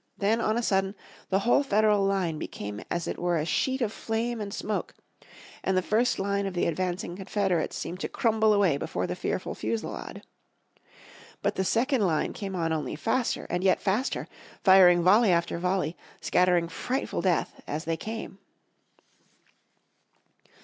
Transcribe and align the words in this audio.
Then 0.17 0.41
on 0.41 0.57
a 0.57 0.63
sudden 0.63 0.95
the 1.29 1.37
whole 1.41 1.61
Federal 1.61 2.03
line 2.03 2.39
became 2.39 2.81
as 2.89 3.07
it 3.07 3.19
were 3.19 3.37
a 3.37 3.45
sheet 3.45 3.83
of 3.83 3.93
flame 3.93 4.41
and 4.41 4.51
smoke, 4.51 4.95
and 5.63 5.77
the 5.77 5.83
first 5.83 6.17
line 6.17 6.47
of 6.47 6.55
the 6.55 6.65
advancing 6.65 7.15
Confederates 7.15 7.75
seemed 7.77 7.99
to 7.99 8.09
crumble 8.09 8.51
away 8.51 8.77
before 8.77 9.05
the 9.05 9.15
fearful 9.15 9.53
fusilade. 9.53 10.23
But 11.43 11.53
the 11.53 11.63
second 11.63 12.01
line 12.01 12.33
came 12.33 12.55
on 12.55 12.73
only 12.73 12.95
faster 12.95 13.45
and 13.47 13.63
yet 13.63 13.79
faster, 13.79 14.27
firing 14.63 15.03
volley 15.03 15.31
after 15.31 15.59
volley, 15.59 15.95
scattering 16.19 16.67
frightful 16.67 17.21
death 17.21 17.61
as 17.67 17.85
they 17.85 17.95
came. 17.95 18.39